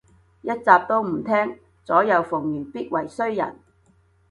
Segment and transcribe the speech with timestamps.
[0.41, 3.59] 一集都唔聼，左右逢源必為衰人